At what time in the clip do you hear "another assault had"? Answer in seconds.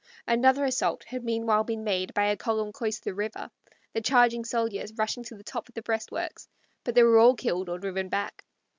0.27-1.23